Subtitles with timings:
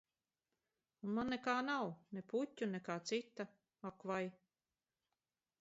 [1.07, 1.85] Un man nekā nav-
[2.19, 3.49] ne puķu, ne kā cita.
[3.91, 4.23] Ak vai.